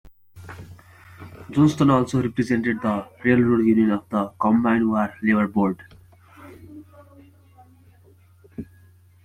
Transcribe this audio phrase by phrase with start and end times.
[1.51, 5.83] Johnston also represented the railroad union of the Combined War Labor Board.